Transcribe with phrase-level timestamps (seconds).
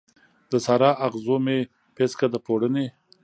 [0.51, 1.57] د سارا، اغزو مې
[1.95, 2.87] پیڅکه د پوړنې